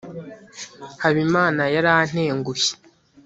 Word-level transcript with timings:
habimana 1.03 1.63
yarantengushye 1.75 2.73